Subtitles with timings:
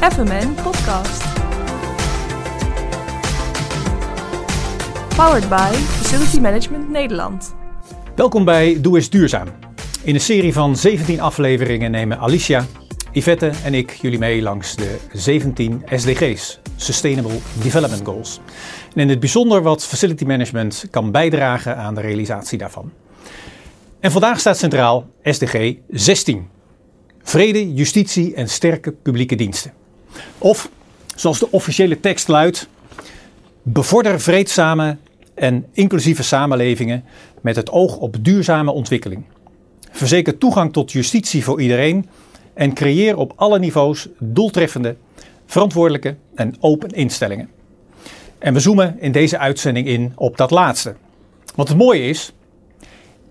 [0.00, 1.24] FMN Podcast.
[5.16, 7.54] Powered by Facility Management Nederland.
[8.14, 9.48] Welkom bij Doe eens Duurzaam.
[10.02, 12.66] In een serie van 17 afleveringen nemen Alicia,
[13.12, 18.40] Yvette en ik jullie mee langs de 17 SDG's, Sustainable Development Goals.
[18.94, 22.92] En in het bijzonder wat facility management kan bijdragen aan de realisatie daarvan.
[24.00, 26.48] En vandaag staat centraal SDG 16.
[27.22, 29.79] Vrede, justitie en sterke publieke diensten.
[30.38, 30.70] Of,
[31.16, 32.68] zoals de officiële tekst luidt,
[33.62, 34.96] bevorder vreedzame
[35.34, 37.04] en inclusieve samenlevingen
[37.40, 39.24] met het oog op duurzame ontwikkeling.
[39.90, 42.08] Verzeker toegang tot justitie voor iedereen
[42.54, 44.96] en creëer op alle niveaus doeltreffende,
[45.46, 47.48] verantwoordelijke en open instellingen.
[48.38, 50.94] En we zoomen in deze uitzending in op dat laatste.
[51.54, 52.32] Want het mooie is,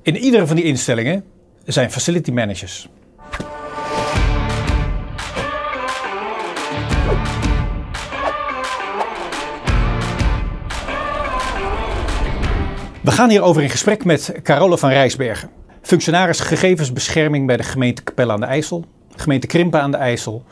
[0.02, 1.24] in iedere van die instellingen
[1.66, 2.88] zijn facility managers.
[13.10, 15.50] We gaan hierover in gesprek met Carole van Rijsbergen,
[15.82, 20.44] functionaris gegevensbescherming bij de gemeente Capelle aan de IJssel, gemeente Krimpen aan de IJssel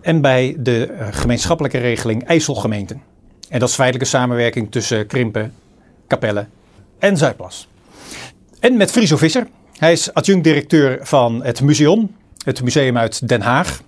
[0.00, 3.02] en bij de eh, gemeenschappelijke regeling IJsselgemeenten.
[3.48, 5.54] En dat is feitelijke samenwerking tussen Krimpen,
[6.08, 6.46] Capelle
[6.98, 7.68] en Zuidplas.
[8.60, 9.46] En met Friso Visser.
[9.76, 13.82] Hij is adjunct-directeur van het Museum, het museum uit Den Haag.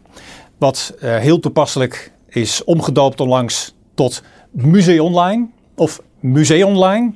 [0.59, 7.13] Wat uh, heel toepasselijk is omgedoopt onlangs tot Museum Online of Museum Online.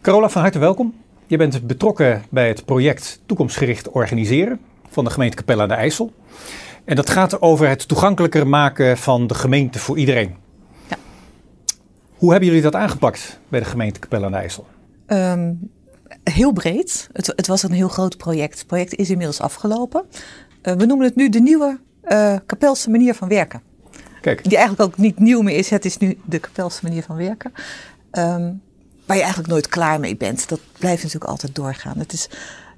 [0.00, 0.94] Carola, van harte welkom.
[1.26, 6.12] Je bent betrokken bij het project Toekomstgericht Organiseren van de gemeente Capelle aan de IJssel.
[6.84, 10.36] En dat gaat over het toegankelijker maken van de gemeente voor iedereen.
[10.88, 10.96] Ja.
[12.16, 14.66] Hoe hebben jullie dat aangepakt bij de gemeente Capelle aan de IJssel?
[15.06, 15.70] Um,
[16.24, 17.08] heel breed.
[17.12, 18.58] Het, het, was een heel groot project.
[18.58, 20.04] Het project is inmiddels afgelopen.
[20.62, 23.62] Uh, we noemen het nu de nieuwe uh, Kapelse manier van werken.
[24.20, 24.44] Kijk.
[24.44, 25.70] Die eigenlijk ook niet nieuw meer is.
[25.70, 27.52] Het is nu de Kapelse manier van werken.
[28.12, 28.62] Um,
[29.08, 30.48] waar je eigenlijk nooit klaar mee bent.
[30.48, 31.98] Dat blijft natuurlijk altijd doorgaan.
[31.98, 32.28] Het is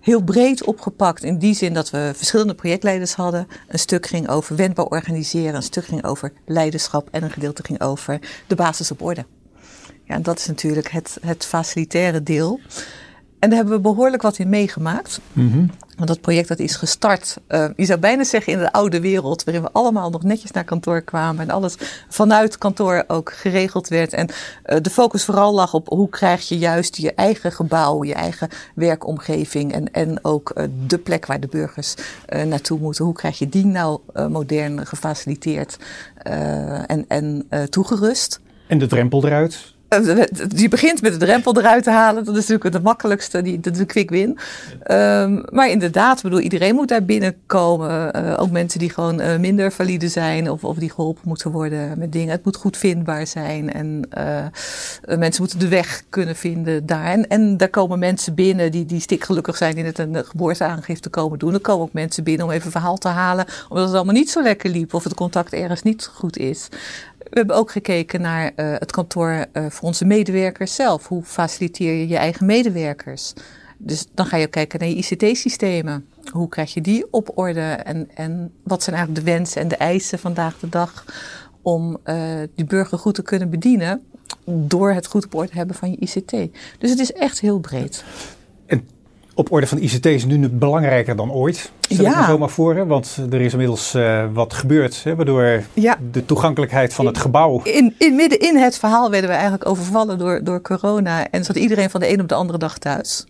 [0.01, 3.49] heel breed opgepakt in die zin dat we verschillende projectleiders hadden.
[3.69, 7.81] Een stuk ging over wendbaar organiseren, een stuk ging over leiderschap en een gedeelte ging
[7.81, 9.25] over de basis op orde.
[10.05, 12.61] Ja, en dat is natuurlijk het, het facilitaire deel.
[13.41, 15.21] En daar hebben we behoorlijk wat in meegemaakt.
[15.33, 19.01] Mm Want dat project dat is gestart, uh, je zou bijna zeggen in de oude
[19.01, 21.75] wereld, waarin we allemaal nog netjes naar kantoor kwamen en alles
[22.09, 24.13] vanuit kantoor ook geregeld werd.
[24.13, 28.15] En uh, de focus vooral lag op hoe krijg je juist je eigen gebouw, je
[28.15, 31.95] eigen werkomgeving en, en ook uh, de plek waar de burgers
[32.45, 33.05] naartoe moeten.
[33.05, 35.79] Hoe krijg je die nou modern gefaciliteerd
[36.87, 38.41] en, en toegerust?
[38.67, 39.75] En de drempel eruit?
[40.55, 42.25] Je begint met de drempel eruit te halen.
[42.25, 44.39] Dat is natuurlijk de makkelijkste, die, de quick win.
[44.91, 48.17] Um, maar inderdaad, bedoel, iedereen moet daar binnenkomen.
[48.17, 51.99] Uh, ook mensen die gewoon uh, minder valide zijn of, of die geholpen moeten worden
[51.99, 52.31] met dingen.
[52.31, 54.09] Het moet goed vindbaar zijn en
[55.19, 57.05] mensen moeten de weg kunnen vinden daar.
[57.05, 61.39] En, en daar komen mensen binnen die, die stikgelukkig zijn die net een geboorteaangifte komen
[61.39, 61.55] doen.
[61.55, 64.43] Er komen ook mensen binnen om even verhaal te halen, omdat het allemaal niet zo
[64.43, 66.69] lekker liep of het contact ergens niet goed is.
[67.31, 71.07] We hebben ook gekeken naar uh, het kantoor uh, voor onze medewerkers zelf.
[71.07, 73.33] Hoe faciliteer je je eigen medewerkers?
[73.79, 76.07] Dus dan ga je ook kijken naar je ICT-systemen.
[76.33, 77.61] Hoe krijg je die op orde?
[77.61, 81.05] En, en wat zijn eigenlijk de wensen en de eisen vandaag de dag
[81.63, 82.17] om uh,
[82.55, 84.03] die burger goed te kunnen bedienen
[84.45, 86.31] door het goed op orde hebben van je ICT.
[86.79, 88.05] Dus het is echt heel breed.
[88.67, 88.89] En
[89.35, 91.73] op orde van ICT is nu belangrijker dan ooit.
[91.81, 92.11] Stel ja.
[92.11, 92.87] ik me zo maar voor, hè?
[92.87, 95.15] want er is inmiddels uh, wat gebeurd, hè?
[95.15, 95.99] waardoor ja.
[96.13, 97.61] de toegankelijkheid van het gebouw...
[97.63, 101.57] In, in, midden in het verhaal werden we eigenlijk overvallen door, door corona en zat
[101.57, 103.27] iedereen van de een op de andere dag thuis.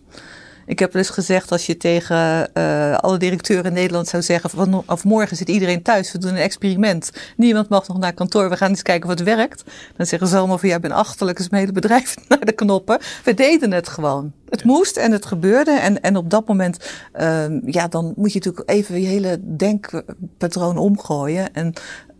[0.65, 4.83] Ik heb dus gezegd, als je tegen uh, alle directeuren in Nederland zou zeggen: van,
[4.85, 7.11] of morgen zit iedereen thuis, we doen een experiment.
[7.37, 9.63] Niemand mag nog naar kantoor, we gaan eens kijken wat werkt.
[9.97, 12.51] Dan zeggen ze allemaal van ja, ik ben achterlijk, is mijn hele bedrijf naar de
[12.51, 12.99] knoppen.
[13.23, 14.31] We deden het gewoon.
[14.51, 15.71] Het moest en het gebeurde.
[15.71, 20.77] En, en op dat moment, uh, ja, dan moet je natuurlijk even je hele denkpatroon
[20.77, 21.53] omgooien.
[21.53, 21.73] En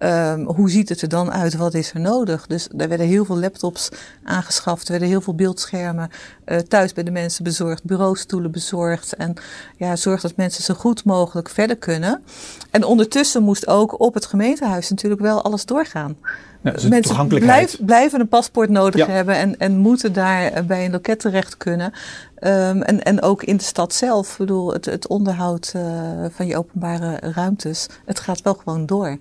[0.04, 1.56] Um, hoe ziet het er dan uit?
[1.56, 2.48] Wat is er nodig?
[2.48, 3.90] Dus er werden heel veel laptops
[4.24, 6.10] aangeschaft, er werden heel veel beeldschermen
[6.46, 9.16] uh, thuis bij de mensen bezorgd, bureaustoelen bezorgd.
[9.16, 9.34] En
[9.78, 12.24] ja, zorg dat mensen zo goed mogelijk verder kunnen.
[12.72, 16.18] En ondertussen moest ook op het gemeentehuis natuurlijk wel alles doorgaan.
[16.64, 19.14] Ja, dus mensen blijf, blijven een paspoort nodig ja.
[19.14, 21.86] hebben en, en moeten daar bij een loket terecht kunnen.
[21.86, 25.84] Um, en, en ook in de stad zelf, ik bedoel, het, het onderhoud uh,
[26.30, 29.18] van je openbare ruimtes, het gaat wel gewoon door.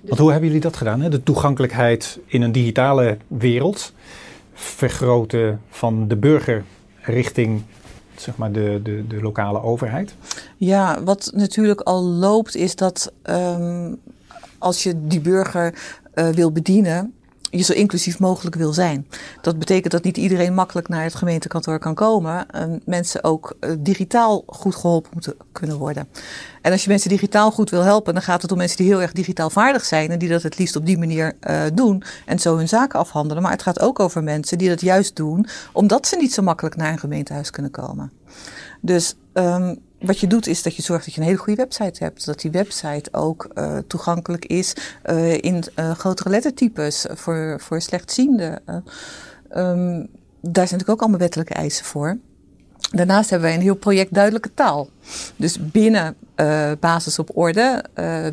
[0.00, 1.00] Want hoe hebben jullie dat gedaan?
[1.00, 1.08] Hè?
[1.08, 3.92] De toegankelijkheid in een digitale wereld.
[4.52, 6.64] Vergroten van de burger
[7.00, 7.62] richting
[8.16, 10.14] zeg maar de, de, de lokale overheid.
[10.56, 13.96] Ja, wat natuurlijk al loopt is dat um,
[14.58, 15.74] als je die burger
[16.34, 17.14] wil bedienen,
[17.50, 19.06] je zo inclusief mogelijk wil zijn.
[19.40, 22.50] Dat betekent dat niet iedereen makkelijk naar het gemeentekantoor kan komen.
[22.50, 26.08] En mensen ook uh, digitaal goed geholpen moeten kunnen worden.
[26.62, 29.02] En als je mensen digitaal goed wil helpen, dan gaat het om mensen die heel
[29.02, 32.38] erg digitaal vaardig zijn en die dat het liefst op die manier uh, doen en
[32.38, 33.42] zo hun zaken afhandelen.
[33.42, 36.76] Maar het gaat ook over mensen die dat juist doen omdat ze niet zo makkelijk
[36.76, 38.12] naar een gemeentehuis kunnen komen.
[38.80, 42.04] Dus um, wat je doet is dat je zorgt dat je een hele goede website
[42.04, 42.26] hebt.
[42.26, 44.76] Dat die website ook uh, toegankelijk is
[45.06, 48.62] uh, in uh, grotere lettertypes voor, voor slechtzienden.
[48.66, 50.08] Um,
[50.40, 52.18] daar zijn natuurlijk ook allemaal wettelijke eisen voor.
[52.90, 54.88] Daarnaast hebben wij een heel project duidelijke taal.
[55.36, 56.16] Dus binnen
[56.80, 57.84] basis op orde,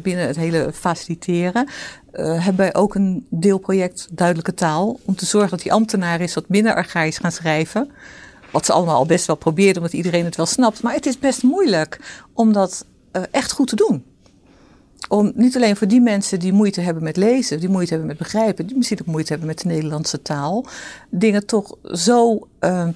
[0.01, 1.68] binnen het hele faciliteren,
[2.12, 5.00] hebben wij ook een deelproject duidelijke taal.
[5.06, 7.92] Om te zorgen dat die ambtenaren is wat minder archaïs gaan schrijven.
[8.53, 10.81] Wat ze allemaal al best wel probeerden, omdat iedereen het wel snapt.
[10.81, 12.00] Maar het is best moeilijk
[12.33, 14.03] om dat uh, echt goed te doen.
[15.07, 18.17] Om niet alleen voor die mensen die moeite hebben met lezen, die moeite hebben met
[18.17, 20.65] begrijpen, die misschien ook moeite hebben met de Nederlandse taal,
[21.09, 22.88] dingen toch zo uh,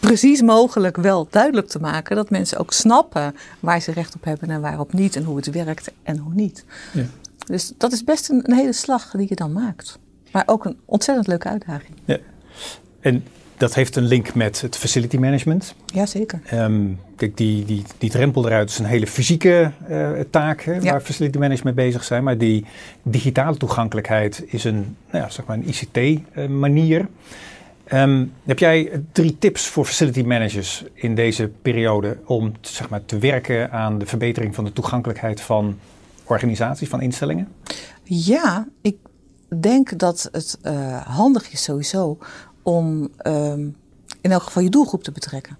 [0.00, 4.50] precies mogelijk wel duidelijk te maken dat mensen ook snappen waar ze recht op hebben
[4.50, 6.64] en waarop niet en hoe het werkt en hoe niet.
[6.92, 7.04] Ja.
[7.46, 9.98] Dus dat is best een, een hele slag die je dan maakt.
[10.32, 11.94] Maar ook een ontzettend leuke uitdaging.
[12.04, 12.18] Ja.
[13.00, 13.24] En
[13.56, 15.74] dat heeft een link met het facility management.
[15.86, 16.40] Jazeker.
[16.52, 21.00] Um, kijk, die, die, die drempel eruit is een hele fysieke uh, taak hè, waar
[21.00, 22.24] facility management mee bezig zijn.
[22.24, 22.64] Maar die
[23.02, 27.08] digitale toegankelijkheid is een, nou ja, zeg maar een ICT-manier.
[27.92, 33.04] Uh, um, heb jij drie tips voor facility managers in deze periode om zeg maar,
[33.04, 35.78] te werken aan de verbetering van de toegankelijkheid van
[36.24, 37.48] organisaties, van instellingen?
[38.04, 38.96] Ja, ik
[39.60, 42.18] denk dat het uh, handig is sowieso
[42.66, 43.76] om um,
[44.20, 45.58] in elk geval je doelgroep te betrekken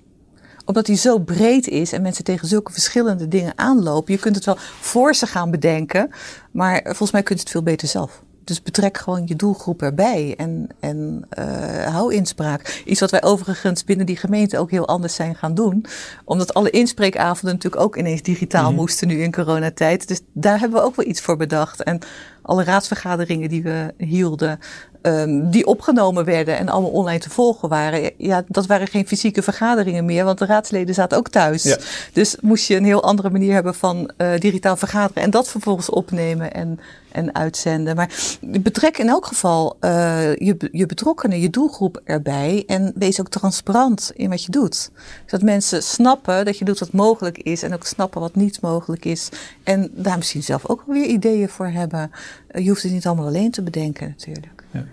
[0.64, 4.12] omdat die zo breed is en mensen tegen zulke verschillende dingen aanlopen.
[4.12, 6.10] Je kunt het wel voor ze gaan bedenken,
[6.50, 8.22] maar volgens mij kunt je het veel beter zelf.
[8.44, 12.82] Dus betrek gewoon je doelgroep erbij en, en uh, hou inspraak.
[12.84, 15.84] Iets wat wij overigens binnen die gemeente ook heel anders zijn gaan doen.
[16.24, 18.74] Omdat alle inspreekavonden natuurlijk ook ineens digitaal mhm.
[18.74, 20.08] moesten nu in coronatijd.
[20.08, 21.82] Dus daar hebben we ook wel iets voor bedacht.
[21.82, 21.98] En
[22.46, 24.58] alle raadsvergaderingen die we hielden,
[25.02, 28.10] um, die opgenomen werden en allemaal online te volgen waren.
[28.16, 31.62] Ja, dat waren geen fysieke vergaderingen meer, want de raadsleden zaten ook thuis.
[31.62, 31.76] Ja.
[32.12, 35.90] Dus moest je een heel andere manier hebben van uh, digitaal vergaderen en dat vervolgens
[35.90, 36.80] opnemen en,
[37.12, 37.96] en uitzenden.
[37.96, 38.10] Maar
[38.40, 39.90] betrek in elk geval uh,
[40.36, 44.90] je, je betrokkenen, je doelgroep erbij en wees ook transparant in wat je doet.
[45.26, 49.04] Zodat mensen snappen dat je doet wat mogelijk is en ook snappen wat niet mogelijk
[49.04, 49.28] is.
[49.64, 52.10] En daar misschien zelf ook weer ideeën voor hebben.
[52.50, 54.64] Uh, je hoeft het niet allemaal alleen te bedenken natuurlijk.
[54.70, 54.84] Ja.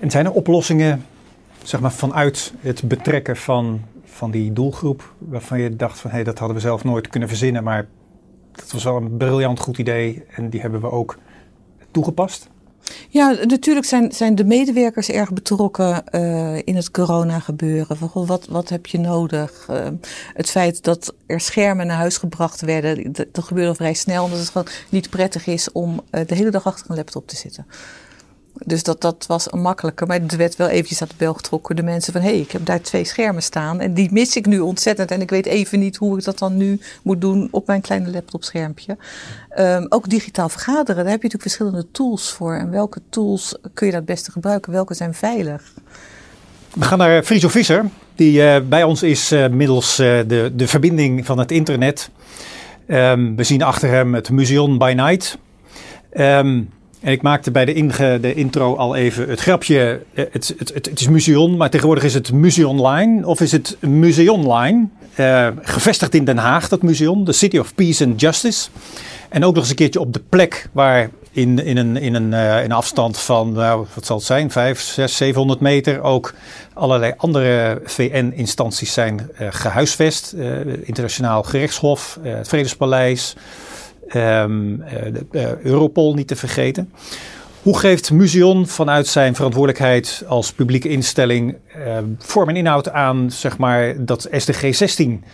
[0.00, 1.04] En zijn er oplossingen
[1.62, 6.24] zeg maar, vanuit het betrekken van, van die doelgroep waarvan je dacht van hé, hey,
[6.24, 7.86] dat hadden we zelf nooit kunnen verzinnen, maar
[8.52, 11.18] dat was wel een briljant goed idee en die hebben we ook
[11.90, 12.48] toegepast?
[13.14, 17.96] Ja, natuurlijk zijn, zijn de medewerkers erg betrokken uh, in het corona gebeuren.
[18.12, 19.66] Wat, wat heb je nodig?
[19.70, 19.86] Uh,
[20.34, 24.24] het feit dat er schermen naar huis gebracht werden, dat, gebeurde vrij snel.
[24.24, 27.36] Omdat het gewoon niet prettig is om uh, de hele dag achter een laptop te
[27.36, 27.66] zitten.
[28.66, 30.06] Dus dat, dat was een makkelijke.
[30.06, 31.76] Maar er werd wel eventjes aan de bel getrokken.
[31.76, 33.80] De mensen van, hé, hey, ik heb daar twee schermen staan.
[33.80, 35.10] En die mis ik nu ontzettend.
[35.10, 38.10] En ik weet even niet hoe ik dat dan nu moet doen op mijn kleine
[38.10, 38.96] laptopschermpje.
[39.58, 42.54] Um, ook digitaal vergaderen, daar heb je natuurlijk verschillende tools voor.
[42.54, 44.72] En welke tools kun je dat het beste gebruiken?
[44.72, 45.72] Welke zijn veilig?
[46.74, 50.68] We gaan naar Friso Visser, die uh, bij ons is uh, middels uh, de, de
[50.68, 52.10] verbinding van het internet.
[52.88, 55.38] Um, we zien achter hem het Museum by Night.
[56.12, 56.70] Um,
[57.04, 60.02] en ik maakte bij de, de intro al even het grapje.
[60.14, 63.26] Eh, het, het, het, het is Museon, maar tegenwoordig is het Museonline.
[63.26, 64.88] Of is het Museonline?
[65.20, 67.24] Uh, gevestigd in Den Haag, dat museum.
[67.24, 68.68] De City of Peace and Justice.
[69.28, 72.32] En ook nog eens een keertje op de plek waar in, in, een, in, een,
[72.32, 76.34] uh, in afstand van, nou, wat zal het zijn, 5, 6, 700 meter ook
[76.74, 80.32] allerlei andere VN-instanties zijn gehuisvest.
[80.82, 83.34] Internationaal Gerechtshof, het Vredespaleis,
[84.12, 86.92] Um, de, uh, Europol niet te vergeten.
[87.62, 93.58] Hoe geeft Museon vanuit zijn verantwoordelijkheid als publieke instelling uh, vorm en inhoud aan zeg
[93.58, 95.24] maar, dat SDG 16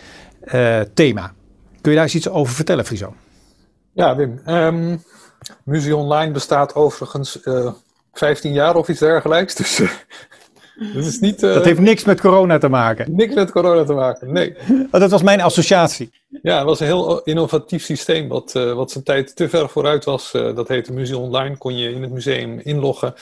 [0.45, 1.33] uh, thema?
[1.81, 3.13] Kun je daar eens iets over vertellen, Friso?
[3.93, 4.41] Ja, Wim.
[4.45, 5.03] Um,
[5.63, 7.39] Museum Online bestaat overigens
[8.13, 9.55] 15 jaar of iets dergelijks.
[9.55, 9.81] Dus
[10.93, 13.15] dat, is niet, dat heeft niks met corona te maken.
[13.15, 14.55] Niks met corona te maken, nee.
[14.91, 16.11] Oh, dat was mijn associatie.
[16.41, 20.05] Ja, het was een heel innovatief systeem wat, uh, wat zijn tijd te ver vooruit
[20.05, 20.33] was.
[20.33, 21.57] Uh, dat heette Museum Online.
[21.57, 23.13] Kon je in het museum inloggen.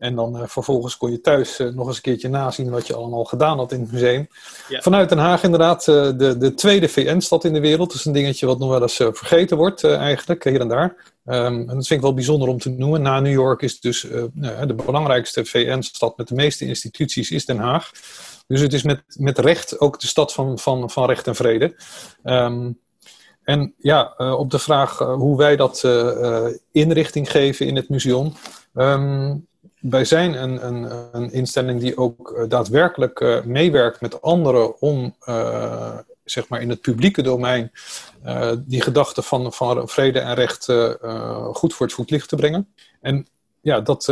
[0.00, 3.24] En dan uh, vervolgens kon je thuis nog eens een keertje nazien wat je allemaal
[3.24, 4.28] gedaan had in het museum.
[4.68, 4.80] Ja.
[4.80, 7.88] Vanuit Den Haag inderdaad de, de tweede VN-stad in de wereld.
[7.88, 11.12] Dat is een dingetje wat nog wel eens vergeten wordt eigenlijk, hier en daar.
[11.24, 13.02] Um, en dat vind ik wel bijzonder om te noemen.
[13.02, 17.90] Na New York is dus de belangrijkste VN-stad met de meeste instituties is Den Haag.
[18.46, 21.74] Dus het is met, met recht ook de stad van, van, van recht en vrede.
[22.24, 22.78] Um,
[23.42, 28.32] en ja, uh, op de vraag hoe wij dat uh, inrichting geven in het museum.
[28.74, 29.46] Um,
[29.80, 35.14] wij zijn een, een, een, instelling die ook daadwerkelijk meewerkt met anderen om
[36.24, 37.72] zeg maar in het publieke domein
[38.58, 40.64] die gedachte van, van vrede en recht
[41.52, 42.74] goed voor het voetlicht te brengen.
[43.00, 43.26] En
[43.60, 44.04] ja, dat,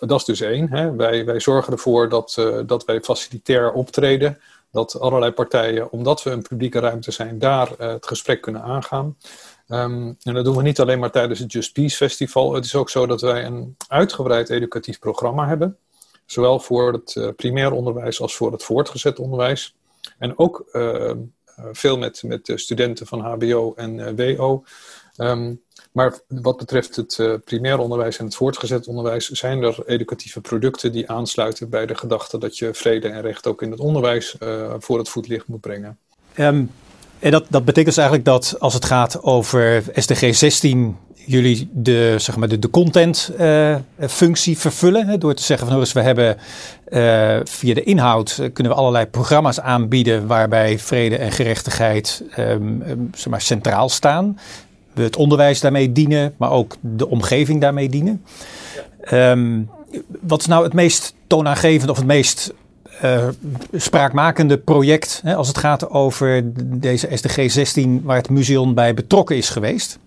[0.00, 0.70] dat is dus één.
[0.70, 0.96] Hè.
[0.96, 2.34] Wij, wij zorgen ervoor dat,
[2.66, 4.38] dat wij facilitair optreden.
[4.72, 9.16] Dat allerlei partijen, omdat we een publieke ruimte zijn, daar het gesprek kunnen aangaan.
[9.70, 12.54] Um, en dat doen we niet alleen maar tijdens het Just Peace Festival.
[12.54, 15.76] Het is ook zo dat wij een uitgebreid educatief programma hebben.
[16.26, 19.74] Zowel voor het primair onderwijs als voor het voortgezet onderwijs.
[20.18, 20.64] En ook
[21.72, 24.64] veel met, met studenten van HBO en WO.
[25.16, 25.62] Um,
[25.92, 31.10] maar wat betreft het primair onderwijs en het voortgezet onderwijs zijn er educatieve producten die
[31.10, 34.36] aansluiten bij de gedachte dat je vrede en recht ook in het onderwijs
[34.78, 35.98] voor het voetlicht moet brengen.
[37.20, 42.14] En dat, dat betekent dus eigenlijk dat als het gaat over SDG 16, jullie de,
[42.18, 43.76] zeg maar de, de content uh,
[44.08, 45.06] functie vervullen.
[45.06, 46.36] Hè, door te zeggen van dus we hebben
[47.44, 52.82] via de inhoud kunnen we allerlei programma's aanbieden waarbij vrede en gerechtigheid um,
[53.14, 54.36] zeg maar, centraal staan
[54.92, 58.24] we het onderwijs daarmee dienen, maar ook de omgeving daarmee dienen.
[59.12, 59.70] Um,
[60.20, 62.52] wat is nou het meest toonaangevend of het meest
[63.04, 63.28] uh,
[63.72, 66.42] spraakmakende project hè, als het gaat over
[66.80, 69.98] deze SDG 16 waar het museum bij betrokken is geweest?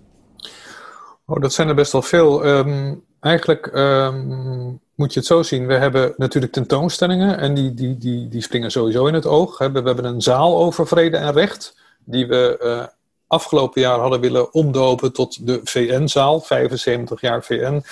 [1.25, 2.45] Oh, dat zijn er best wel veel.
[2.45, 5.67] Um, eigenlijk um, moet je het zo zien.
[5.67, 9.57] We hebben natuurlijk tentoonstellingen en die, die, die, die springen sowieso in het oog.
[9.57, 12.85] We hebben een zaal over vrede en recht die we uh,
[13.27, 17.83] afgelopen jaar hadden willen omdopen tot de VN-zaal, 75 jaar VN.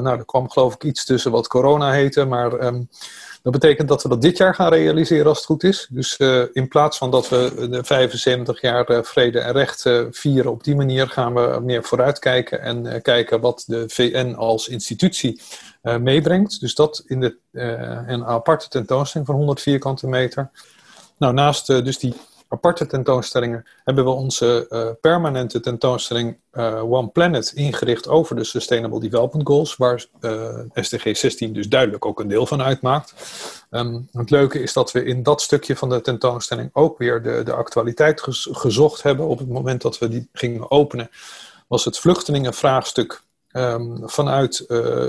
[0.00, 2.88] Nou, er kwam geloof ik iets tussen wat corona heette, maar um,
[3.42, 5.88] dat betekent dat we dat dit jaar gaan realiseren als het goed is.
[5.90, 10.50] Dus uh, in plaats van dat we de 75 jaar uh, vrede en recht vieren,
[10.50, 15.40] op die manier gaan we meer vooruitkijken en kijken wat de VN als institutie
[15.82, 16.60] meebrengt.
[16.60, 17.36] Dus dat in de,
[18.06, 20.50] een aparte tentoonstelling van 100 vierkante meter.
[21.18, 22.14] Nou, naast dus die
[22.52, 29.00] aparte tentoonstellingen hebben we onze uh, permanente tentoonstelling uh, One Planet ingericht over de Sustainable
[29.00, 33.14] Development Goals, waar uh, SDG 16 dus duidelijk ook een deel van uitmaakt.
[33.70, 37.42] Um, het leuke is dat we in dat stukje van de tentoonstelling ook weer de,
[37.44, 39.26] de actualiteit gezocht hebben.
[39.26, 41.10] Op het moment dat we die gingen openen,
[41.68, 44.64] was het vluchtelingenvraagstuk um, vanuit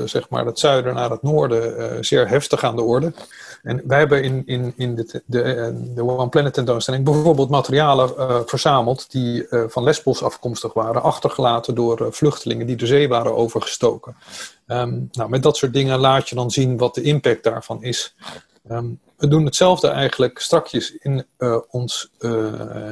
[0.06, 3.14] zeg maar het zuiden naar het noorden zeer heftig aan de orde.
[3.62, 8.10] En wij hebben in, in, in de, de, de One Planet tentoonstelling bijvoorbeeld materialen
[8.48, 14.16] verzameld die van Lesbos afkomstig waren, achtergelaten door vluchtelingen die de zee waren overgestoken.
[14.68, 18.16] Um, nou, met dat soort dingen laat je dan zien wat de impact daarvan is.
[18.72, 21.26] Um, we doen hetzelfde eigenlijk strakjes in
[21.70, 22.12] ons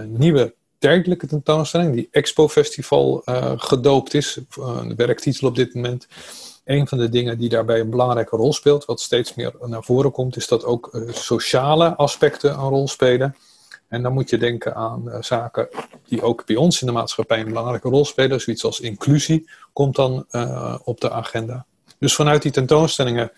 [0.06, 3.22] nieuwe tijdelijke tentoonstelling, die Expo Festival
[3.56, 4.40] gedoopt is,
[4.88, 6.08] de werktitel op dit moment
[6.66, 10.12] een van de dingen die daarbij een belangrijke rol speelt, wat steeds meer naar voren
[10.12, 13.36] komt, is dat ook uh, sociale aspecten een rol spelen.
[13.88, 15.68] En dan moet je denken aan zaken
[16.08, 18.42] die ook bij ons in de maatschappij een belangrijke rol spelen.
[18.42, 20.26] Zoiets als inclusie komt dan
[20.84, 21.66] op de agenda.
[22.00, 23.32] Dus vanuit die tentoonstellingen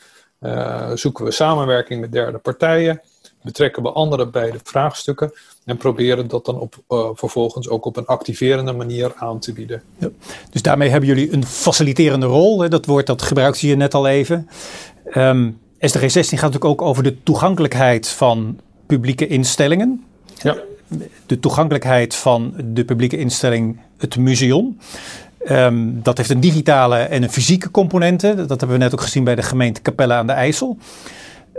[0.93, 3.01] zoeken we samenwerking met derde partijen
[3.43, 5.33] betrekken we anderen bij de vraagstukken
[5.65, 9.81] en proberen dat dan op, uh, vervolgens ook op een activerende manier aan te bieden.
[9.97, 10.09] Ja.
[10.49, 12.61] Dus daarmee hebben jullie een faciliterende rol.
[12.61, 12.67] Hè?
[12.67, 14.49] Dat woord dat gebruikte je net al even.
[15.15, 20.03] Um, SDG 16 gaat natuurlijk ook over de toegankelijkheid van publieke instellingen.
[20.41, 20.57] Ja.
[21.25, 24.77] De toegankelijkheid van de publieke instelling, het museum.
[25.49, 28.35] Um, dat heeft een digitale en een fysieke componente.
[28.35, 30.77] Dat hebben we net ook gezien bij de gemeente Capelle aan de IJssel.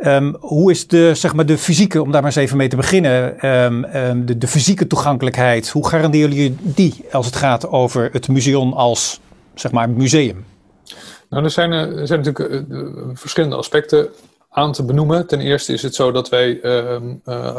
[0.02, 2.76] Um, hoe is de, zeg maar, de fysieke, om daar maar eens even mee te
[2.76, 8.08] beginnen, um, um, de, de, fysieke toegankelijkheid, hoe garanderen jullie die als het gaat over
[8.12, 9.20] het museum als
[9.54, 10.44] zeg maar, museum?
[11.28, 12.82] Nou, er zijn, er zijn natuurlijk uh,
[13.14, 14.08] verschillende aspecten
[14.54, 15.26] aan te benoemen.
[15.26, 17.14] Ten eerste is het zo dat wij ehm,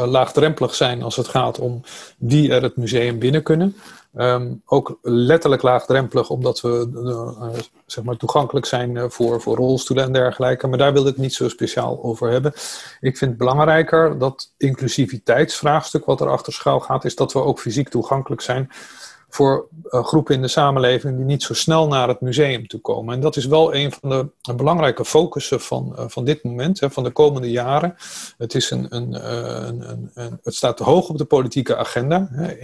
[0.10, 1.82] laagdrempelig zijn als het gaat om
[2.18, 3.76] wie er het museum binnen kunnen.
[4.16, 10.06] Ehm, ook letterlijk laagdrempelig, omdat we uh, zeg maar toegankelijk zijn uh, voor, voor rolstoelen
[10.06, 10.68] en dergelijke.
[10.68, 12.52] Maar daar wil ik niet zo speciaal over hebben.
[13.00, 17.60] Ik vind het belangrijker dat inclusiviteitsvraagstuk wat er achter schuil gaat, is dat we ook
[17.60, 18.70] fysiek toegankelijk zijn
[19.36, 23.14] voor uh, groepen in de samenleving die niet zo snel naar het museum toe komen.
[23.14, 26.92] En dat is wel een van de belangrijke focussen van, uh, van dit moment, hè,
[26.92, 27.96] van de komende jaren.
[28.38, 32.28] Het, is een, een, uh, een, een, het staat hoog op de politieke agenda.
[32.32, 32.58] Hè.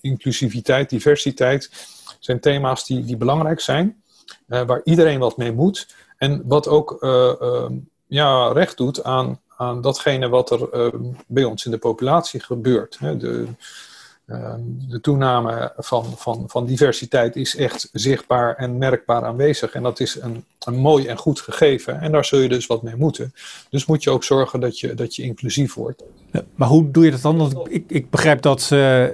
[0.00, 1.70] inclusiviteit, diversiteit
[2.18, 4.02] zijn thema's die, die belangrijk zijn,
[4.46, 5.94] waar iedereen wat mee moet.
[6.16, 7.72] En wat ook ehm,
[8.06, 12.98] ja, recht doet aan, aan datgene wat er ehm, bij ons in de populatie gebeurt.
[12.98, 13.16] Hè.
[13.16, 13.46] De,
[14.88, 19.72] de toename van, van, van diversiteit is echt zichtbaar en merkbaar aanwezig.
[19.72, 22.00] En dat is een, een mooi en goed gegeven.
[22.00, 23.34] En daar zul je dus wat mee moeten.
[23.70, 26.02] Dus moet je ook zorgen dat je, dat je inclusief wordt.
[26.54, 27.38] Maar hoe doe je dat dan?
[27.38, 29.06] Want ik, ik begrijp dat uh,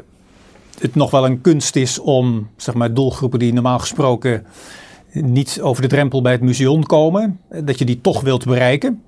[0.78, 4.46] het nog wel een kunst is om zeg maar, doelgroepen die normaal gesproken
[5.12, 9.02] niet over de drempel bij het museum komen, dat je die toch wilt bereiken.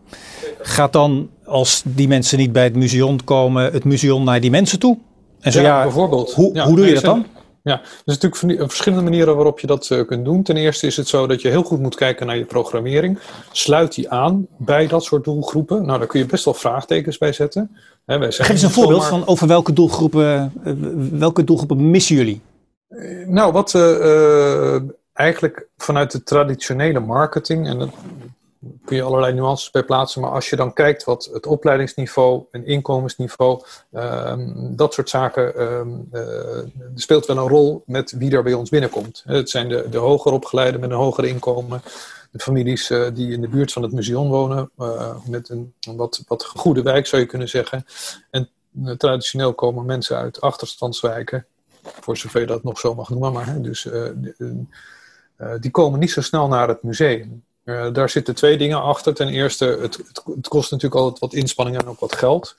[0.58, 4.78] Gaat dan, als die mensen niet bij het museum komen, het museum naar die mensen
[4.78, 4.98] toe?
[5.40, 6.33] En zo ja, bijvoorbeeld.
[6.33, 7.26] Hoe, hoe doe je dat dan?
[7.62, 10.43] Ja, er zijn natuurlijk verschillende manieren waarop je dat uh, kunt doen.
[10.43, 13.19] Ten eerste is het zo dat je heel goed moet kijken naar je programmering.
[13.52, 15.87] Sluit die aan bij dat soort doelgroepen?
[15.87, 17.76] Nou, daar kun je best wel vraagtekens bij zetten.
[18.05, 20.73] He, wij Geef eens een voorbeeld van over welke doelgroepen, uh,
[21.11, 22.40] welke doelgroepen missen jullie?
[22.88, 23.75] Uh, nou, wat
[25.12, 27.90] eigenlijk vanuit de traditionele marketing, en dat
[28.85, 30.20] kun je allerlei nuances bij plaatsen.
[30.20, 36.08] Maar als je dan kijkt wat het opleidingsniveau en inkomensniveau, ehm, dat soort zaken, um,
[36.94, 39.23] speelt wel een rol met wie er bij ons binnenkomt.
[39.26, 41.82] Het zijn de, de hoger opgeleiden met een hoger inkomen.
[42.30, 46.23] De families uh, die in de buurt van het museum wonen, uh, met een wat,
[46.26, 47.87] wat goede wijk zou je kunnen zeggen.
[48.30, 48.49] En
[48.96, 51.46] traditioneel komen mensen uit achterstandswijken,
[51.82, 53.32] voor zover je dat nog zo mag noemen.
[53.32, 53.88] Maar, hè, dus
[55.61, 57.44] die komen niet zo snel naar het museum.
[57.66, 59.14] Uh, daar zitten twee dingen achter.
[59.14, 59.96] Ten eerste, het,
[60.35, 62.56] het, kost natuurlijk altijd wat inspanningen en ook wat geld.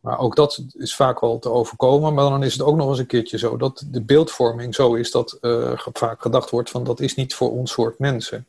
[0.00, 2.14] Maar ook dat is vaak wel te overkomen.
[2.14, 5.10] Maar dan is het ook nog eens een keertje zo dat de beeldvorming zo is
[5.10, 8.46] dat uh, vaak gedacht wordt van dat is niet voor ons soort mensen.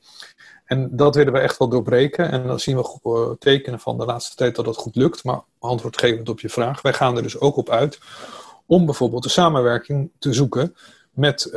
[0.65, 2.31] En dat willen we echt wel doorbreken.
[2.31, 5.23] En dan zien we uh, tekenen van de laatste tijd dat dat goed lukt.
[5.23, 7.99] Maar antwoordgevend op je vraag, wij gaan er dus ook op uit
[8.65, 10.75] om bijvoorbeeld de samenwerking te zoeken
[11.11, 11.51] met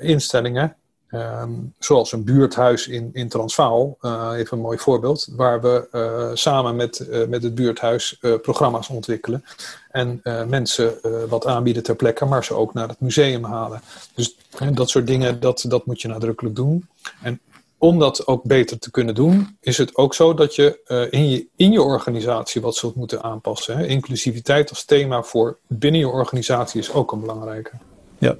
[0.00, 0.76] instellingen
[1.14, 6.30] Ehm, zoals een buurthuis in, in Transvaal, uh, even een mooi voorbeeld, waar we uh,
[6.34, 9.44] samen met, uh, met het buurthuis programma's ontwikkelen
[9.90, 10.94] en mensen
[11.28, 13.80] wat aanbieden ter plekke, maar ze ook naar het museum halen.
[14.14, 14.36] Dus
[14.72, 16.88] dat soort dingen, dat, dat moet je nadrukkelijk doen.
[17.22, 17.40] En
[17.78, 21.46] om dat ook beter te kunnen doen, is het ook zo dat je in, je
[21.56, 23.76] in je organisatie wat zult moeten aanpassen.
[23.76, 23.86] Hè?
[23.86, 27.70] Inclusiviteit als thema voor binnen je organisatie is ook een belangrijke.
[28.18, 28.36] Ja,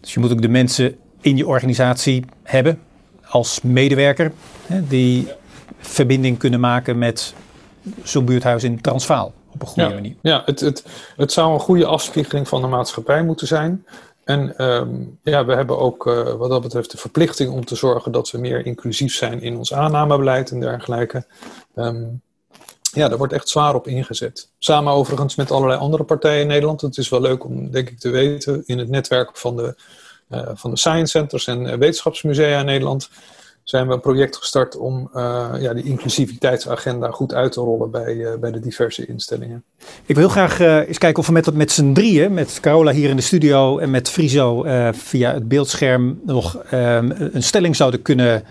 [0.00, 2.80] dus je moet ook de mensen in je organisatie hebben
[3.24, 4.32] als medewerker
[4.66, 5.28] hè, die
[5.78, 7.34] verbinding kunnen maken met
[8.02, 10.14] zo'n buurthuis in Transvaal op een goede manier.
[10.22, 10.84] Ja, het, het,
[11.16, 13.86] het zou een goede afspiegeling van de maatschappij moeten zijn.
[14.24, 18.12] En um, ja, we hebben ook uh, wat dat betreft de verplichting om te zorgen
[18.12, 21.26] dat we meer inclusief zijn in ons aannamebeleid en dergelijke.
[21.74, 22.22] Um,
[22.92, 24.50] ja, daar wordt echt zwaar op ingezet.
[24.58, 26.80] Samen overigens met allerlei andere partijen in Nederland.
[26.80, 29.72] Het is wel leuk om, denk ik, te weten in het netwerk van de eh,
[30.30, 33.10] van de science centers en eh, wetenschapsmusea in Nederland
[33.64, 38.38] zijn we een project gestart om uh, ja, die inclusiviteitsagenda goed uit te rollen bij,
[38.40, 39.64] bij de diverse instellingen.
[40.06, 43.10] Ik wil heel graag eens kijken of we met, met z'n drieën, met Carola hier
[43.10, 48.44] in de studio en met Friso via het beeldscherm nog ehm, een stelling zouden kunnen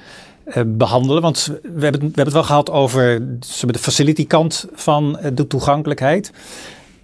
[0.66, 1.22] behandelen.
[1.22, 3.22] Want we hebben, we hebben het wel gehad over
[3.62, 6.32] de facility kant van de toegankelijkheid.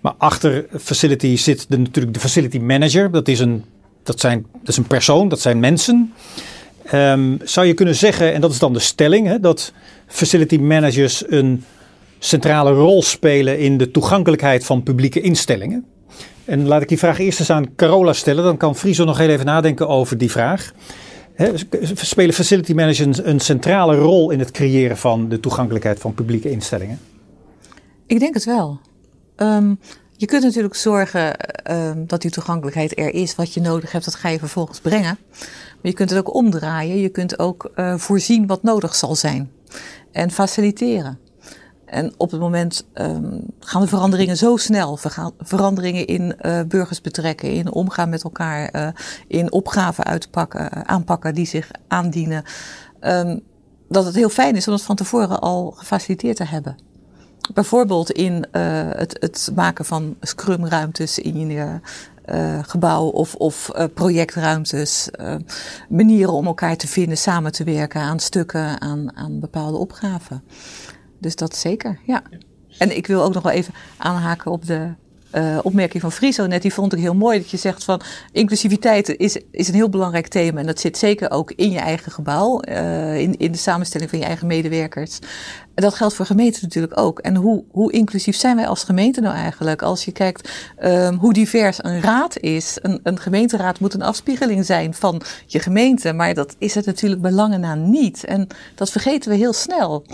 [0.04, 3.12] Maar achter facility zit de, natuurlijk de facility manager.
[3.12, 3.64] Dat is een
[4.04, 6.14] dat, zijn, dat is een persoon, dat zijn mensen.
[6.94, 9.74] Um, zou je kunnen zeggen, en dat is dan de stelling, hè, dat
[10.08, 11.64] facility managers een
[12.20, 15.86] centrale rol spelen in de toegankelijkheid van publieke instellingen?
[16.46, 19.30] En laat ik die vraag eerst eens aan Carola stellen, dan kan Friso nog heel
[19.30, 20.72] even nadenken over die vraag.
[21.94, 27.00] Spelen facility managers een centrale rol in het creëren van de toegankelijkheid van publieke instellingen?
[28.08, 28.80] Ik denk het wel.
[29.38, 29.80] Um,
[30.18, 33.36] je kunt natuurlijk zorgen ehm, dat die toegankelijkheid er is.
[33.36, 35.18] Wat je nodig hebt, dat ga je vervolgens brengen.
[35.30, 36.98] Maar je kunt het ook omdraaien.
[36.98, 39.52] Je kunt ook uh, voorzien wat nodig zal zijn.
[40.12, 41.20] En faciliteren.
[41.86, 45.00] En op het moment um, gaan de veranderingen zo snel.
[45.38, 48.88] Veranderingen in uh, burgers betrekken, in omgaan met elkaar, uh,
[49.28, 52.44] in opgaven uitpakken, aanpakken die zich aandienen.
[53.02, 53.42] Um,
[53.90, 56.78] dat het heel fijn is om dat van tevoren al gefaciliteerd te hebben.
[57.54, 61.80] Bijvoorbeeld in het, het, maken van scrumruimtes in je
[62.62, 65.10] gebouw of, of projectruimtes.
[65.90, 70.44] manieren om elkaar te vinden, samen te werken aan stukken, aan, aan bepaalde opgaven.
[71.20, 72.24] Dus dat zeker, ja.
[72.78, 74.94] En ik wil ook nog wel even aanhaken op de
[75.36, 76.62] uh, opmerking van Friso net.
[76.62, 77.38] Die vond ik heel mooi.
[77.38, 80.60] Dat je zegt van inclusiviteit is, is een heel belangrijk thema.
[80.60, 82.62] En dat zit zeker ook in je eigen gebouw.
[82.70, 85.20] Uh, in, in de samenstelling van je eigen medewerkers.
[85.76, 87.20] Dat geldt voor gemeenten natuurlijk ook.
[87.20, 89.82] En hoe, hoe inclusief zijn wij als gemeente nou eigenlijk?
[89.82, 90.50] Als je kijkt
[90.84, 92.78] um, hoe divers een raad is.
[92.82, 96.14] Een, een gemeenteraad moet een afspiegeling zijn van je gemeente.
[96.14, 98.24] Maar dat is het natuurlijk belangen na niet.
[98.24, 100.06] En dat vergeten we heel snel.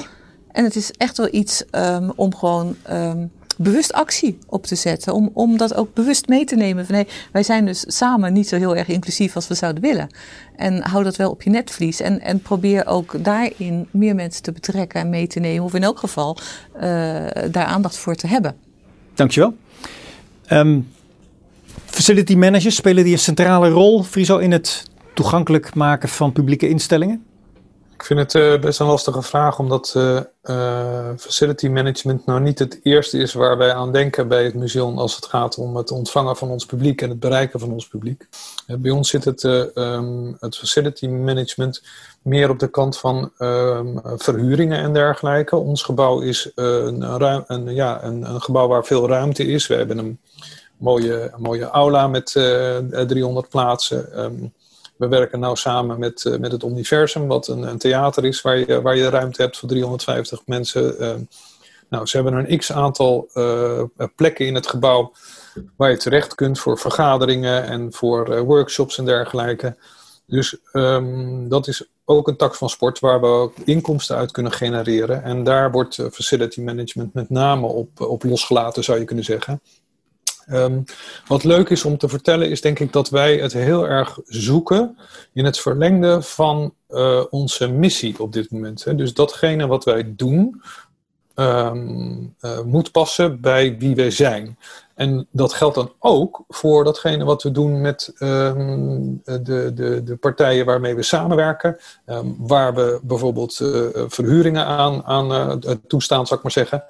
[0.51, 5.13] En het is echt wel iets um, om gewoon um, bewust actie op te zetten.
[5.13, 6.85] Om, om dat ook bewust mee te nemen.
[6.85, 10.09] Van, hey, wij zijn dus samen niet zo heel erg inclusief als we zouden willen.
[10.55, 11.99] En hou dat wel op je netvlies.
[11.99, 15.63] En, en probeer ook daarin meer mensen te betrekken en mee te nemen.
[15.63, 16.37] Of in elk geval
[16.75, 16.81] uh,
[17.51, 18.55] daar aandacht voor te hebben.
[19.13, 19.55] Dankjewel.
[20.51, 20.87] Um,
[21.85, 27.23] facility managers, spelen die een centrale rol, Friso, in het toegankelijk maken van publieke instellingen?
[27.99, 32.59] Ik vind het uh, best een lastige vraag, omdat uh, uh, facility management nou niet
[32.59, 35.91] het eerste is waar wij aan denken bij het museum als het gaat om het
[35.91, 38.27] ontvangen van ons publiek en het bereiken van ons publiek.
[38.67, 41.83] bij ons zit het, um, het facility management
[42.21, 45.55] meer op de kant van um, verhuringen en dergelijke.
[45.55, 49.67] Ons gebouw is een, een, ja, een, een, gebouw waar veel ruimte is.
[49.67, 50.19] We hebben een
[50.77, 52.31] mooie, mooie aula met
[53.07, 54.23] 300 plaatsen.
[54.23, 54.53] Um,
[54.99, 58.57] we werken nou samen met, uh, met het Omniversum, wat een, een, theater is waar
[58.57, 60.95] je, waar je ruimte hebt voor 350 mensen.
[61.01, 61.13] Uh,
[61.89, 63.83] nou, ze hebben een x aantal uh,
[64.15, 65.11] plekken in het gebouw
[65.75, 69.75] waar je terecht kunt voor vergaderingen en voor workshops en dergelijke.
[70.25, 74.51] Dus um, dat is ook een tak van sport waar we ook inkomsten uit kunnen
[74.51, 75.23] genereren.
[75.23, 79.61] En daar wordt facility management met name op, op losgelaten, zou je kunnen zeggen.
[80.51, 80.83] Um,
[81.27, 84.97] wat leuk is om te vertellen is denk ik dat wij het heel erg zoeken
[85.33, 88.83] in het verlengde van uh, onze missie op dit moment.
[88.83, 88.95] Hè.
[88.95, 90.61] Dus datgene wat wij doen
[91.35, 94.57] um, uh, moet passen bij wie wij zijn.
[94.95, 100.15] En dat geldt dan ook voor datgene wat we doen met um, de, de, de
[100.19, 101.77] partijen waarmee we samenwerken.
[102.37, 106.83] Waar we bijvoorbeeld uh, verhuringen aan, aan toestaan, zou ik maar zeggen.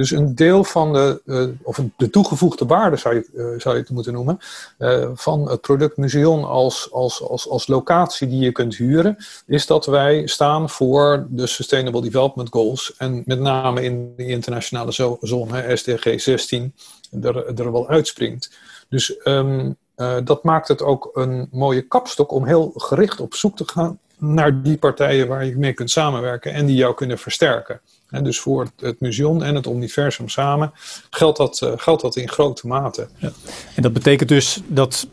[0.00, 3.80] Dus een deel van de, uh, of de toegevoegde waarde zou je, uh, zou je
[3.80, 4.38] het moeten noemen,
[4.78, 9.66] uh, van het product Museum als, als, als, als locatie die je kunt huren, is
[9.66, 12.94] dat wij staan voor de Sustainable Development Goals.
[12.96, 16.74] En met name in de internationale zone, SDG 16,
[17.22, 18.50] er, er wel uitspringt.
[18.88, 19.76] Dus um,
[20.24, 24.62] dat maakt het ook een mooie kapstok om heel gericht op zoek te gaan naar
[24.62, 27.80] die partijen waar je mee kunt samenwerken en die jou kunnen versterken.
[28.22, 30.72] Dus voor het museum en het universum samen
[31.10, 33.08] geldt dat, uh, geldt dat in grote mate.
[33.16, 33.30] Ja.
[33.74, 35.08] En dat betekent dus dat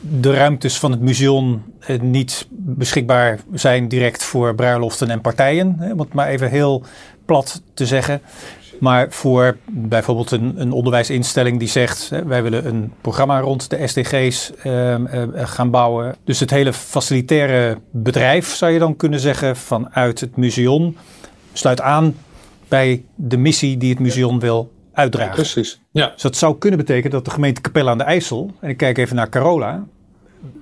[0.00, 5.78] de ruimtes van het museum eh, niet beschikbaar zijn direct voor bruiloften en partijen.
[5.92, 6.84] Om het maar even heel
[7.24, 8.20] plat te zeggen.
[8.80, 13.86] Maar voor bijvoorbeeld een, een onderwijsinstelling die zegt: hè, wij willen een programma rond de
[13.86, 16.16] SDG's uh, uh, gaan bouwen.
[16.24, 20.96] Dus het hele facilitaire bedrijf, zou je dan kunnen zeggen, vanuit het museum,
[21.58, 22.14] sluit aan
[22.68, 25.34] bij de missie die het museum wil uitdragen.
[25.34, 25.80] Precies.
[25.90, 26.10] Ja.
[26.12, 28.98] Dus dat zou kunnen betekenen dat de gemeente Capelle aan de IJssel, en ik kijk
[28.98, 29.84] even naar Carola,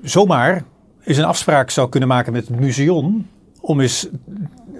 [0.02, 0.64] zomaar
[1.04, 3.28] eens een afspraak zou kunnen maken met het museum
[3.60, 4.08] om eens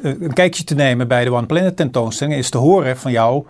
[0.02, 2.38] eh, een kijkje te nemen bij de One Planet tentoonstelling.
[2.38, 3.44] Is te horen van jou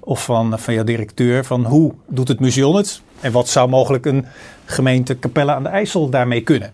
[0.00, 3.02] of van, van jouw directeur van hoe doet het museum het?
[3.20, 4.26] En wat zou mogelijk een
[4.64, 6.72] gemeente Capelle aan de IJssel daarmee kunnen?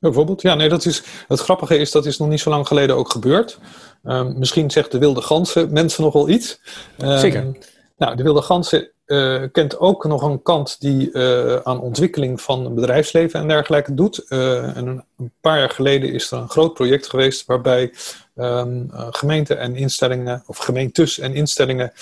[0.00, 0.42] Bijvoorbeeld.
[0.42, 3.10] Ja, nee, dat is, het grappige is, dat is nog niet zo lang geleden ook
[3.10, 3.58] gebeurd.
[4.04, 6.60] Um, misschien zegt de wilde ganzen mensen nog wel iets.
[6.98, 7.56] Um, Zeker.
[7.96, 12.74] Nou, de wilde ganzen uh, kent ook nog een kant die uh, aan ontwikkeling van
[12.74, 14.24] bedrijfsleven en dergelijke doet.
[14.28, 17.92] Uh, en een, een, paar jaar geleden is er een groot project geweest waarbij
[18.36, 21.92] um, gemeenten en instellingen, of gemeentes en instellingen,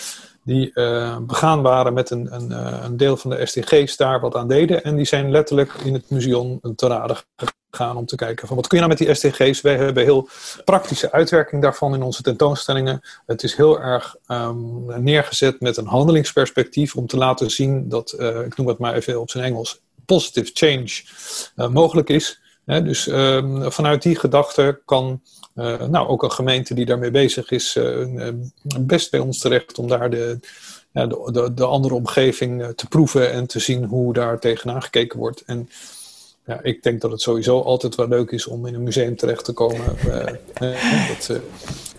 [0.45, 0.73] die
[1.21, 2.51] begaan waren met een, een,
[2.85, 4.83] een, deel van de SDG's daar wat aan deden.
[4.83, 7.17] En die zijn letterlijk in het museum te raden
[7.71, 9.61] gaan om te kijken van wat kun je nou met die SDG's.
[9.61, 10.29] Wij hebben heel
[10.65, 13.01] praktische uitwerking daarvan in onze tentoonstellingen.
[13.27, 18.41] Het is heel erg um, neergezet met een handelingsperspectief om te laten zien dat, uh,
[18.41, 21.03] ik noem het maar even op zijn Engels, positive change
[21.57, 22.41] uh, mogelijk is.
[22.65, 25.23] dus um, vanuit die gedachte kan
[25.55, 27.79] uh, nou, ook een gemeente die daarmee bezig is
[28.81, 30.39] best bij ons terecht om daar de,
[30.93, 35.43] de, de, de andere omgeving te proeven en te zien hoe daar tegenaan gekeken wordt.
[35.47, 35.69] En
[36.49, 39.45] ja, ik denk dat het sowieso altijd wel leuk is om in een museum terecht
[39.45, 39.81] te komen.
[40.63, 40.71] Uh,
[41.09, 41.37] dat, uh,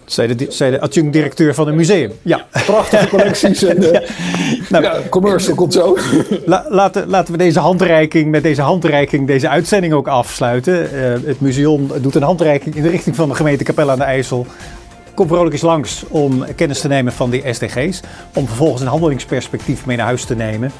[0.06, 2.12] Zij de, zij de adjunct-directeur van een museum.
[2.22, 2.48] Ja.
[2.66, 4.00] Prachtige collecties en uh,
[4.70, 5.98] nou, ja, commercial komt zo.
[6.46, 10.96] La, laten, laten we deze handreiking, met deze handreiking deze uitzending ook afsluiten.
[10.96, 14.04] Uh, het museum doet een handreiking in de richting van de gemeente Capelle aan de
[14.04, 14.46] IJssel.
[15.14, 18.00] Kom vrolijk eens langs om kennis te nemen van die SDG's.
[18.34, 20.72] Om vervolgens een handelingsperspectief mee naar huis te nemen.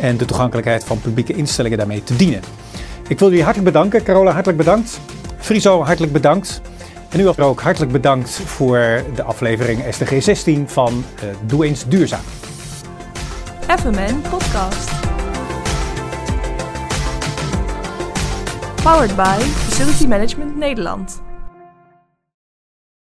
[0.00, 2.40] En de toegankelijkheid van publieke instellingen daarmee te dienen.
[3.08, 4.02] Ik wil jullie hartelijk bedanken.
[4.02, 5.00] Carola, hartelijk bedankt.
[5.38, 6.60] Friso, hartelijk bedankt.
[7.08, 12.20] En u ook hartelijk bedankt voor de aflevering SDG 16 van uh, Doe eens duurzaam.
[13.60, 14.90] FMN Podcast.
[18.82, 21.25] Powered by Facility Management Nederland.